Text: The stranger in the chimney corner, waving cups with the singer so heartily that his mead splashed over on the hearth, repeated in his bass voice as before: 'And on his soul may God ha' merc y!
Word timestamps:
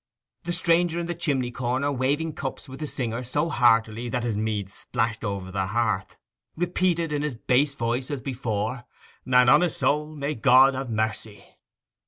The 0.45 0.51
stranger 0.51 0.97
in 0.97 1.05
the 1.05 1.13
chimney 1.13 1.51
corner, 1.51 1.91
waving 1.91 2.33
cups 2.33 2.67
with 2.67 2.79
the 2.79 2.87
singer 2.87 3.21
so 3.21 3.49
heartily 3.49 4.09
that 4.09 4.23
his 4.23 4.35
mead 4.35 4.71
splashed 4.71 5.23
over 5.23 5.45
on 5.49 5.53
the 5.53 5.67
hearth, 5.67 6.17
repeated 6.55 7.13
in 7.13 7.21
his 7.21 7.35
bass 7.35 7.75
voice 7.75 8.09
as 8.09 8.19
before: 8.23 8.85
'And 9.31 9.47
on 9.47 9.61
his 9.61 9.75
soul 9.77 10.15
may 10.15 10.33
God 10.33 10.73
ha' 10.73 10.89
merc 10.89 11.17
y! 11.27 11.57